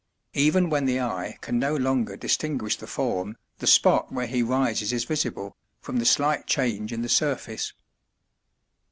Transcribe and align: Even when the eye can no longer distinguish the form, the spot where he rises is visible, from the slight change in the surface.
Even 0.33 0.71
when 0.71 0.85
the 0.85 0.99
eye 0.99 1.37
can 1.41 1.59
no 1.59 1.75
longer 1.75 2.17
distinguish 2.17 2.75
the 2.75 2.87
form, 2.87 3.37
the 3.59 3.67
spot 3.67 4.11
where 4.11 4.25
he 4.25 4.41
rises 4.41 4.91
is 4.91 5.03
visible, 5.03 5.55
from 5.79 5.97
the 5.97 6.05
slight 6.05 6.47
change 6.47 6.91
in 6.91 7.03
the 7.03 7.07
surface. 7.07 7.73